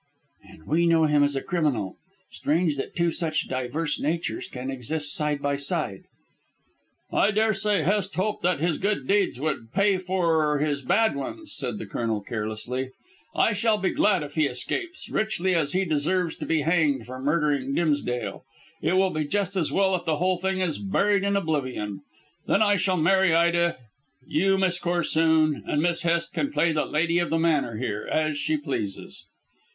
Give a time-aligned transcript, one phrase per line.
[0.49, 1.95] "And we know him as a criminal.
[2.31, 6.05] Strange that two such diverse natures can exist side by side."
[7.13, 11.77] "I daresay Hest hoped that his good deeds would pay for his bad ones," said
[11.77, 12.93] the Colonel carelessly.
[13.35, 17.19] "I shall be glad if he escapes, richly as he deserves to be hanged for
[17.19, 18.43] murdering Dimsdale.
[18.81, 22.01] It will be just as well if the whole thing is buried in oblivion.
[22.47, 23.77] Then I shall marry Ida,
[24.25, 28.35] you Miss Corsoon, and Miss Hest can play the lady of the manor here, as
[28.35, 29.25] she pleases."